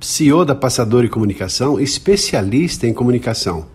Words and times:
CEO 0.00 0.44
da 0.44 0.54
Passador 0.54 1.04
e 1.04 1.08
Comunicação, 1.08 1.80
especialista 1.80 2.86
em 2.86 2.92
comunicação. 2.92 3.66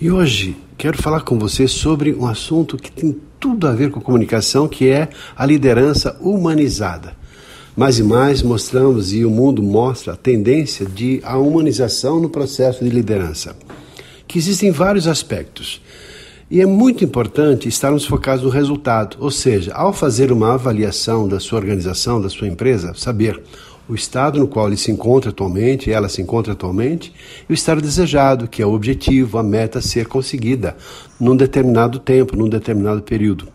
E 0.00 0.10
hoje 0.10 0.56
quero 0.76 1.00
falar 1.00 1.22
com 1.22 1.38
você 1.38 1.68
sobre 1.68 2.14
um 2.14 2.26
assunto 2.26 2.76
que 2.76 2.90
tem 2.90 3.16
tudo 3.38 3.66
a 3.66 3.72
ver 3.72 3.90
com 3.90 4.00
comunicação, 4.00 4.66
que 4.66 4.88
é 4.88 5.08
a 5.36 5.44
liderança 5.44 6.16
humanizada. 6.20 7.16
Mais 7.76 7.98
e 7.98 8.02
mais 8.02 8.42
mostramos 8.42 9.12
e 9.12 9.24
o 9.24 9.30
mundo 9.30 9.62
mostra 9.62 10.14
a 10.14 10.16
tendência 10.16 10.86
de 10.86 11.20
a 11.22 11.36
humanização 11.36 12.18
no 12.18 12.28
processo 12.28 12.82
de 12.82 12.90
liderança, 12.90 13.56
que 14.26 14.38
existem 14.38 14.70
vários 14.70 15.06
aspectos. 15.06 15.80
E 16.50 16.62
é 16.62 16.66
muito 16.66 17.04
importante 17.04 17.68
estarmos 17.68 18.06
focados 18.06 18.42
no 18.42 18.48
resultado, 18.48 19.18
ou 19.20 19.30
seja, 19.30 19.74
ao 19.74 19.92
fazer 19.92 20.32
uma 20.32 20.54
avaliação 20.54 21.28
da 21.28 21.38
sua 21.38 21.58
organização, 21.58 22.18
da 22.18 22.30
sua 22.30 22.48
empresa, 22.48 22.94
saber 22.94 23.38
o 23.86 23.94
estado 23.94 24.40
no 24.40 24.48
qual 24.48 24.66
ele 24.66 24.78
se 24.78 24.90
encontra 24.90 25.28
atualmente, 25.28 25.92
ela 25.92 26.08
se 26.08 26.22
encontra 26.22 26.54
atualmente, 26.54 27.12
e 27.46 27.52
o 27.52 27.54
estado 27.54 27.82
desejado, 27.82 28.48
que 28.48 28.62
é 28.62 28.66
o 28.66 28.72
objetivo, 28.72 29.36
a 29.36 29.42
meta 29.42 29.80
a 29.80 29.82
ser 29.82 30.06
conseguida 30.06 30.74
num 31.20 31.36
determinado 31.36 31.98
tempo, 31.98 32.34
num 32.34 32.48
determinado 32.48 33.02
período. 33.02 33.46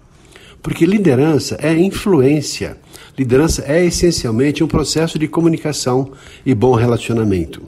Porque 0.61 0.85
liderança 0.85 1.57
é 1.59 1.75
influência. 1.75 2.78
Liderança 3.17 3.63
é 3.66 3.83
essencialmente 3.83 4.63
um 4.63 4.67
processo 4.67 5.17
de 5.17 5.28
comunicação 5.28 6.11
e 6.45 6.53
bom 6.53 6.75
relacionamento. 6.75 7.63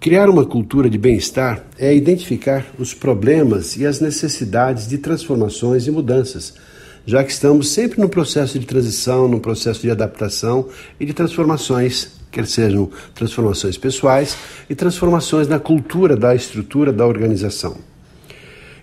Criar 0.00 0.30
uma 0.30 0.44
cultura 0.44 0.88
de 0.88 0.96
bem-estar 0.96 1.64
é 1.78 1.94
identificar 1.94 2.66
os 2.78 2.94
problemas 2.94 3.76
e 3.76 3.84
as 3.84 4.00
necessidades 4.00 4.88
de 4.88 4.98
transformações 4.98 5.86
e 5.86 5.90
mudanças 5.90 6.54
já 7.08 7.24
que 7.24 7.32
estamos 7.32 7.70
sempre 7.70 7.98
no 7.98 8.08
processo 8.10 8.58
de 8.58 8.66
transição, 8.66 9.26
no 9.26 9.40
processo 9.40 9.80
de 9.80 9.90
adaptação 9.90 10.68
e 11.00 11.06
de 11.06 11.14
transformações, 11.14 12.12
quer 12.30 12.46
sejam 12.46 12.90
transformações 13.14 13.78
pessoais 13.78 14.36
e 14.68 14.74
transformações 14.74 15.48
na 15.48 15.58
cultura 15.58 16.14
da 16.14 16.34
estrutura 16.34 16.92
da 16.92 17.06
organização. 17.06 17.87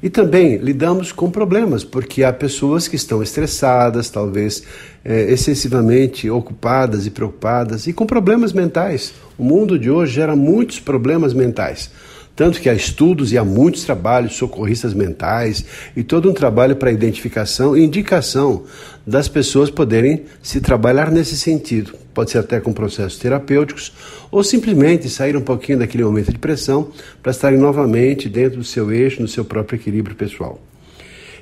E 0.02 0.10
também 0.10 0.58
lidamos 0.58 1.12
com 1.12 1.32
problemas, 1.32 1.84
porque 1.84 2.24
há 2.24 2.32
pessoas 2.34 2.88
que 2.88 2.96
estão 2.96 3.24
estressadas, 3.24 4.10
talvez 4.10 4.64
é, 5.04 5.32
excessivamente 5.32 6.30
ocupadas 6.30 7.06
e 7.06 7.10
preocupadas, 7.10 7.88
e 7.88 7.94
com 7.94 8.06
problemas 8.06 8.54
mentais. 8.54 9.14
O 9.38 9.44
mundo 9.44 9.80
de 9.80 9.90
hoje 9.90 10.14
gera 10.14 10.36
muitos 10.36 10.80
problemas 10.80 11.34
mentais. 11.34 11.90
Tanto 12.36 12.60
que 12.60 12.70
há 12.70 12.74
estudos 12.74 13.32
e 13.32 13.38
há 13.38 13.46
muitos 13.46 13.86
trabalhos, 13.86 14.36
socorristas 14.36 14.94
mentais 14.94 15.64
e 15.96 16.04
todo 16.04 16.30
um 16.30 16.34
trabalho 16.34 16.76
para 16.76 16.92
identificação 16.92 17.78
e 17.78 17.84
indicação 17.84 18.66
das 19.08 19.30
pessoas 19.30 19.70
poderem 19.70 20.26
se 20.44 20.60
trabalhar 20.60 21.10
nesse 21.10 21.38
sentido. 21.38 21.96
Pode 22.14 22.32
ser 22.32 22.40
até 22.40 22.60
com 22.60 22.74
processos 22.74 23.18
terapêuticos 23.18 23.94
ou 24.30 24.44
simplesmente 24.44 25.10
sair 25.10 25.38
um 25.38 25.42
pouquinho 25.42 25.80
daquele 25.80 26.04
momento 26.04 26.32
de 26.32 26.38
pressão 26.38 26.92
para 27.24 27.32
estarem 27.32 27.58
novamente 27.58 28.28
dentro 28.28 28.58
do 28.58 28.66
seu 28.66 28.92
eixo, 28.92 29.22
no 29.22 29.28
seu 29.30 29.46
próprio 29.46 29.78
equilíbrio 29.78 30.16
pessoal. 30.16 30.60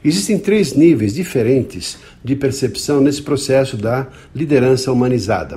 Existem 0.05 0.37
três 0.37 0.73
níveis 0.73 1.15
diferentes 1.15 1.97
de 2.23 2.35
percepção 2.35 3.01
nesse 3.01 3.21
processo 3.21 3.77
da 3.77 4.07
liderança 4.35 4.91
humanizada. 4.91 5.55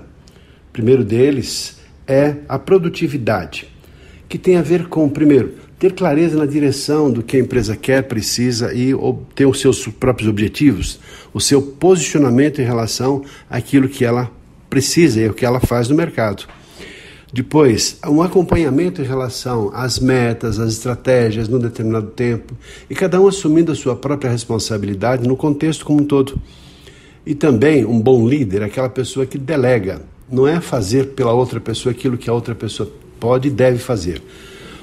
O 0.68 0.72
primeiro 0.72 1.04
deles 1.04 1.76
é 2.06 2.36
a 2.48 2.58
produtividade 2.58 3.75
que 4.28 4.38
tem 4.38 4.56
a 4.56 4.62
ver 4.62 4.88
com, 4.88 5.08
primeiro, 5.08 5.54
ter 5.78 5.92
clareza 5.92 6.36
na 6.36 6.46
direção 6.46 7.10
do 7.10 7.22
que 7.22 7.36
a 7.36 7.40
empresa 7.40 7.76
quer, 7.76 8.02
precisa 8.02 8.72
e 8.74 8.92
ter 9.34 9.46
os 9.46 9.60
seus 9.60 9.86
próprios 9.86 10.28
objetivos, 10.28 10.98
o 11.32 11.40
seu 11.40 11.60
posicionamento 11.60 12.60
em 12.60 12.64
relação 12.64 13.22
àquilo 13.48 13.88
que 13.88 14.04
ela 14.04 14.30
precisa 14.70 15.20
e 15.20 15.28
o 15.28 15.34
que 15.34 15.44
ela 15.44 15.60
faz 15.60 15.88
no 15.88 15.96
mercado. 15.96 16.46
Depois, 17.32 17.98
um 18.06 18.22
acompanhamento 18.22 19.02
em 19.02 19.04
relação 19.04 19.70
às 19.74 19.98
metas, 19.98 20.58
às 20.58 20.72
estratégias 20.72 21.48
num 21.48 21.58
determinado 21.58 22.06
tempo 22.06 22.54
e 22.88 22.94
cada 22.94 23.20
um 23.20 23.28
assumindo 23.28 23.72
a 23.72 23.74
sua 23.74 23.94
própria 23.94 24.30
responsabilidade 24.30 25.26
no 25.26 25.36
contexto 25.36 25.84
como 25.84 26.00
um 26.00 26.04
todo. 26.04 26.40
E 27.26 27.34
também 27.34 27.84
um 27.84 28.00
bom 28.00 28.26
líder, 28.26 28.62
aquela 28.62 28.88
pessoa 28.88 29.26
que 29.26 29.36
delega, 29.36 30.00
não 30.30 30.46
é 30.46 30.60
fazer 30.60 31.08
pela 31.08 31.32
outra 31.32 31.60
pessoa 31.60 31.92
aquilo 31.92 32.16
que 32.16 32.30
a 32.30 32.32
outra 32.32 32.54
pessoa 32.54 32.90
pode 33.26 33.48
e 33.48 33.50
deve 33.50 33.78
fazer. 33.78 34.22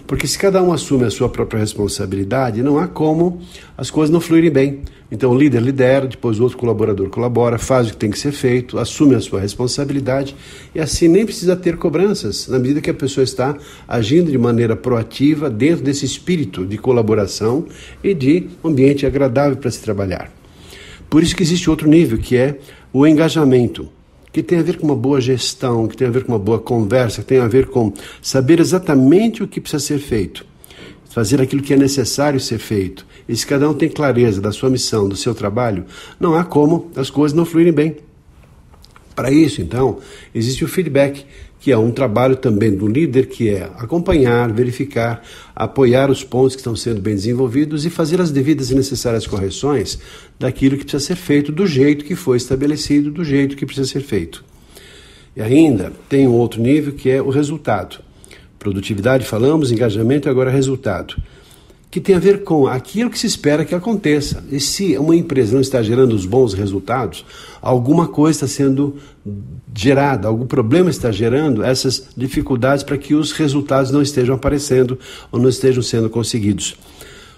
Porque 0.06 0.28
se 0.28 0.38
cada 0.38 0.62
um 0.62 0.74
assume 0.74 1.06
a 1.06 1.10
sua 1.10 1.30
própria 1.30 1.62
responsabilidade, 1.62 2.62
não 2.62 2.78
há 2.78 2.90
como 2.90 3.42
as 3.78 3.90
coisas 3.90 4.12
não 4.12 4.20
fluírem 4.20 4.52
bem. 4.52 4.82
Então 5.10 5.32
o 5.32 5.38
líder 5.38 5.62
lidera, 5.62 6.08
depois 6.08 6.42
o 6.42 6.44
outro 6.44 6.58
colaborador 6.58 7.08
colabora, 7.10 7.58
faz 7.58 7.88
o 7.88 7.92
que 7.92 7.96
tem 7.96 8.12
que 8.12 8.20
ser 8.20 8.34
feito, 8.34 8.78
assume 8.78 9.16
a 9.16 9.22
sua 9.22 9.40
responsabilidade 9.40 10.36
e 10.76 10.80
assim 10.82 11.08
nem 11.08 11.26
precisa 11.26 11.56
ter 11.56 11.78
cobranças, 11.78 12.50
na 12.50 12.60
medida 12.60 12.82
que 12.82 12.90
a 12.90 12.94
pessoa 12.94 13.24
está 13.24 13.56
agindo 13.88 14.30
de 14.30 14.38
maneira 14.38 14.76
proativa 14.76 15.50
dentro 15.50 15.86
desse 15.86 16.04
espírito 16.04 16.66
de 16.66 16.78
colaboração 16.78 17.66
e 18.04 18.14
de 18.14 18.50
ambiente 18.62 19.06
agradável 19.06 19.56
para 19.56 19.72
se 19.72 19.82
trabalhar. 19.82 20.30
Por 21.10 21.24
isso 21.24 21.34
que 21.34 21.44
existe 21.44 21.70
outro 21.70 21.88
nível, 21.88 22.18
que 22.18 22.36
é 22.36 22.58
o 22.92 23.08
engajamento 23.08 23.88
que 24.34 24.42
tem 24.42 24.58
a 24.58 24.64
ver 24.64 24.78
com 24.78 24.88
uma 24.88 24.96
boa 24.96 25.22
gestão, 25.22 25.88
que 25.88 25.96
tem 25.96 26.08
a 26.08 26.12
ver 26.12 26.24
com 26.24 26.32
uma 26.32 26.40
boa 26.40 26.58
conversa, 26.58 27.22
que 27.22 27.28
tem 27.28 27.40
a 27.40 27.48
ver 27.48 27.68
com 27.68 27.94
saber 28.20 28.60
exatamente 28.60 29.44
o 29.44 29.48
que 29.48 29.62
precisa 29.62 29.80
ser 29.82 30.00
feito, 30.00 30.44
fazer 31.12 31.40
aquilo 31.40 31.62
que 31.62 31.72
é 31.72 31.78
necessário 31.78 32.40
ser 32.40 32.58
feito. 32.58 33.06
E 33.30 33.36
se 33.36 33.46
cada 33.46 33.70
um 33.70 33.76
tem 33.76 33.88
clareza 33.88 34.42
da 34.42 34.52
sua 34.52 34.72
missão, 34.72 35.08
do 35.08 35.16
seu 35.16 35.36
trabalho, 35.36 35.86
não 36.20 36.36
há 36.36 36.44
como 36.44 36.92
as 36.96 37.12
coisas 37.12 37.38
não 37.38 37.46
fluírem 37.46 37.72
bem. 37.72 37.98
Para 39.16 39.32
isso, 39.32 39.62
então, 39.62 40.00
existe 40.34 40.66
o 40.66 40.68
feedback, 40.68 41.24
que 41.64 41.72
é 41.72 41.78
um 41.78 41.92
trabalho 41.92 42.36
também 42.36 42.76
do 42.76 42.86
líder, 42.86 43.28
que 43.28 43.48
é 43.48 43.64
acompanhar, 43.78 44.52
verificar, 44.52 45.24
apoiar 45.56 46.12
os 46.12 46.22
pontos 46.22 46.56
que 46.56 46.60
estão 46.60 46.76
sendo 46.76 47.00
bem 47.00 47.16
desenvolvidos 47.16 47.86
e 47.86 47.90
fazer 47.90 48.20
as 48.20 48.32
devidas 48.32 48.70
e 48.70 48.76
necessárias 48.76 49.26
correções 49.26 49.98
daquilo 50.38 50.76
que 50.76 50.84
precisa 50.84 51.06
ser 51.06 51.16
feito 51.16 51.54
do 51.54 51.66
jeito 51.66 52.04
que 52.04 52.16
foi 52.16 52.36
estabelecido, 52.36 53.10
do 53.10 53.24
jeito 53.24 53.56
que 53.56 53.66
precisa 53.66 53.88
ser 53.88 54.02
feito. 54.02 54.44
E 55.38 55.42
ainda 55.42 55.94
tem 56.10 56.28
um 56.28 56.34
outro 56.34 56.62
nível 56.62 56.92
que 56.92 57.10
é 57.10 57.22
o 57.22 57.30
resultado. 57.30 58.00
Produtividade, 58.60 59.24
falamos, 59.24 59.72
engajamento 59.72 60.28
e 60.28 60.30
agora 60.30 60.52
resultado 60.52 61.16
que 61.94 62.02
tem 62.02 62.16
a 62.16 62.20
ver 62.20 62.44
com 62.44 62.66
aquilo 62.66 63.08
que 63.08 63.20
se 63.20 63.28
espera 63.28 63.64
que 63.64 63.76
aconteça. 63.76 64.44
E 64.52 64.60
se 64.60 64.98
uma 64.98 65.16
empresa 65.16 65.54
não 65.54 65.62
está 65.62 65.80
gerando 65.84 66.14
os 66.14 66.26
bons 66.26 66.56
resultados, 66.56 67.24
alguma 67.62 68.08
coisa 68.08 68.38
está 68.38 68.48
sendo 68.48 68.96
gerada, 69.76 70.28
algum 70.28 70.48
problema 70.48 70.90
está 70.90 71.12
gerando 71.12 71.64
essas 71.64 72.08
dificuldades 72.18 72.84
para 72.84 72.98
que 72.98 73.14
os 73.14 73.32
resultados 73.32 73.92
não 73.92 74.02
estejam 74.02 74.34
aparecendo 74.34 74.98
ou 75.32 75.40
não 75.40 75.48
estejam 75.48 75.84
sendo 75.84 76.10
conseguidos. 76.10 76.76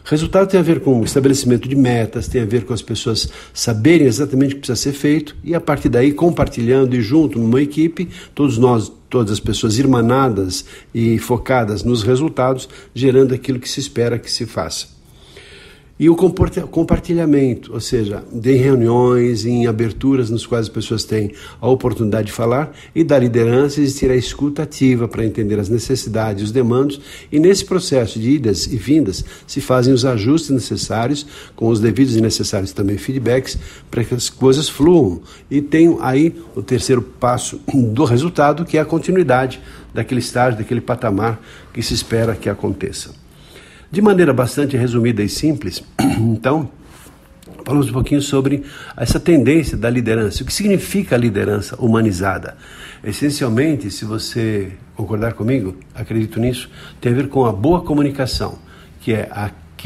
Resultado 0.07 0.47
tem 0.47 0.59
a 0.59 0.63
ver 0.63 0.81
com 0.81 1.01
o 1.01 1.03
estabelecimento 1.03 1.67
de 1.67 1.75
metas, 1.75 2.27
tem 2.27 2.39
a 2.39 2.45
ver 2.45 2.63
com 2.63 2.75
as 2.75 2.81
pessoas 2.83 3.27
saberem 3.51 4.05
exatamente 4.05 4.51
o 4.51 4.55
que 4.55 4.61
precisa 4.61 4.75
ser 4.75 4.93
feito 4.93 5.35
e 5.43 5.55
a 5.55 5.59
partir 5.59 5.89
daí 5.89 6.11
compartilhando 6.11 6.95
e 6.95 7.01
junto 7.01 7.39
numa 7.39 7.59
equipe, 7.59 8.07
todos 8.35 8.59
nós, 8.59 8.91
todas 9.09 9.31
as 9.31 9.39
pessoas 9.39 9.79
irmanadas 9.79 10.63
e 10.93 11.17
focadas 11.17 11.83
nos 11.83 12.03
resultados, 12.03 12.69
gerando 12.93 13.33
aquilo 13.33 13.59
que 13.59 13.67
se 13.67 13.79
espera 13.79 14.19
que 14.19 14.31
se 14.31 14.45
faça. 14.45 14.94
E 15.97 16.09
o 16.09 16.15
compartilhamento, 16.15 17.71
ou 17.73 17.79
seja, 17.79 18.21
em 18.33 18.57
reuniões, 18.57 19.45
em 19.45 19.65
aberturas 19.65 20.29
nos 20.29 20.45
quais 20.45 20.65
as 20.65 20.69
pessoas 20.69 21.05
têm 21.05 21.31
a 21.61 21.69
oportunidade 21.69 22.27
de 22.27 22.33
falar 22.33 22.75
e 22.93 23.01
da 23.01 23.17
liderança 23.17 23.79
existir 23.79 24.11
a 24.11 24.15
escuta 24.15 24.63
ativa 24.63 25.07
para 25.07 25.23
entender 25.23 25.57
as 25.57 25.69
necessidades, 25.69 26.43
os 26.43 26.51
demandos 26.51 26.99
e 27.31 27.39
nesse 27.39 27.63
processo 27.63 28.19
de 28.19 28.31
idas 28.31 28.67
e 28.67 28.75
vindas 28.75 29.23
se 29.47 29.61
fazem 29.61 29.93
os 29.93 30.03
ajustes 30.03 30.49
necessários 30.49 31.25
com 31.55 31.69
os 31.69 31.79
devidos 31.79 32.17
e 32.17 32.21
necessários 32.21 32.73
também 32.73 32.97
feedbacks 32.97 33.57
para 33.89 34.03
que 34.03 34.13
as 34.13 34.29
coisas 34.29 34.67
fluam. 34.67 35.21
E 35.49 35.61
tem 35.61 35.97
aí 36.01 36.35
o 36.57 36.61
terceiro 36.61 37.01
passo 37.01 37.61
do 37.73 38.03
resultado 38.03 38.65
que 38.65 38.77
é 38.77 38.81
a 38.81 38.85
continuidade 38.85 39.61
daquele 39.93 40.19
estágio, 40.19 40.59
daquele 40.59 40.81
patamar 40.81 41.41
que 41.73 41.81
se 41.81 41.93
espera 41.93 42.35
que 42.35 42.49
aconteça. 42.49 43.23
De 43.95 44.01
maneira 44.01 44.33
bastante 44.33 44.75
resumida 44.75 45.23
e 45.23 45.29
simples, 45.29 45.81
então, 46.19 46.69
Falamos 47.63 47.89
um 47.89 47.93
pouquinho 47.93 48.21
sobre 48.21 48.63
essa 48.95 49.19
tendência 49.19 49.75
da 49.75 49.89
liderança. 49.89 50.43
O 50.43 50.45
que 50.45 50.53
significa 50.53 51.15
a 51.15 51.17
liderança 51.17 51.75
humanizada? 51.77 52.57
Essencialmente, 53.03 53.89
se 53.89 54.05
você 54.05 54.73
concordar 54.95 55.33
comigo, 55.33 55.75
acredito 55.95 56.39
nisso, 56.39 56.69
tem 57.01 57.11
a 57.11 57.15
ver 57.15 57.27
com 57.27 57.43
a 57.43 57.51
boa 57.51 57.81
comunicação, 57.81 58.59
que 58.99 59.13
é 59.13 59.29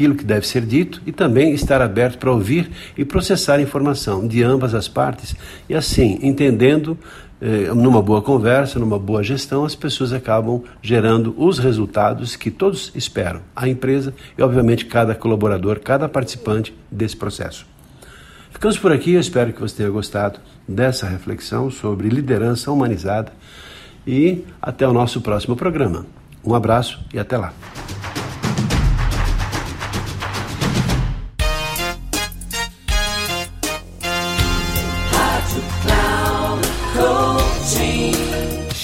aquilo 0.00 0.14
que 0.14 0.24
deve 0.24 0.46
ser 0.46 0.62
dito 0.62 1.02
e 1.04 1.12
também 1.12 1.52
estar 1.52 1.82
aberto 1.82 2.16
para 2.16 2.32
ouvir 2.32 2.70
e 2.96 3.04
processar 3.04 3.60
informação 3.60 4.26
de 4.26 4.42
ambas 4.42 4.74
as 4.74 4.88
partes 4.88 5.36
e 5.68 5.74
assim, 5.74 6.18
entendendo 6.22 6.96
eh, 7.38 7.70
numa 7.74 8.00
boa 8.00 8.22
conversa, 8.22 8.78
numa 8.78 8.98
boa 8.98 9.22
gestão, 9.22 9.62
as 9.62 9.74
pessoas 9.74 10.14
acabam 10.14 10.62
gerando 10.80 11.34
os 11.36 11.58
resultados 11.58 12.34
que 12.34 12.50
todos 12.50 12.90
esperam, 12.94 13.42
a 13.54 13.68
empresa 13.68 14.14
e, 14.38 14.42
obviamente, 14.42 14.86
cada 14.86 15.14
colaborador, 15.14 15.80
cada 15.80 16.08
participante 16.08 16.74
desse 16.90 17.16
processo. 17.16 17.66
Ficamos 18.50 18.78
por 18.78 18.92
aqui, 18.92 19.12
eu 19.12 19.20
espero 19.20 19.52
que 19.52 19.60
você 19.60 19.76
tenha 19.76 19.90
gostado 19.90 20.40
dessa 20.66 21.06
reflexão 21.06 21.70
sobre 21.70 22.08
liderança 22.08 22.72
humanizada 22.72 23.32
e 24.06 24.44
até 24.62 24.88
o 24.88 24.94
nosso 24.94 25.20
próximo 25.20 25.56
programa. 25.56 26.06
Um 26.42 26.54
abraço 26.54 26.98
e 27.12 27.18
até 27.18 27.36
lá. 27.36 27.52